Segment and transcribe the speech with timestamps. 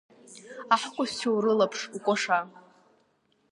[0.73, 2.39] Аҳкәажәцәа урылаԥш, укәаша…